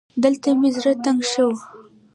دلته 0.23 0.49
مې 0.59 0.69
زړه 0.75 0.93
تنګ 1.03 1.19
شو 1.31 1.47